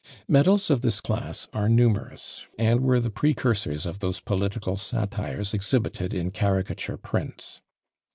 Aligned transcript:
Medals 0.27 0.71
of 0.71 0.81
this 0.81 0.99
class 0.99 1.47
are 1.53 1.69
numerous, 1.69 2.47
and 2.57 2.81
were 2.81 2.99
the 2.99 3.11
precursors 3.11 3.85
of 3.85 3.99
those 3.99 4.19
political 4.19 4.75
satires 4.75 5.53
exhibited 5.53 6.11
in 6.11 6.31
caricature 6.31 6.97
prints. 6.97 7.61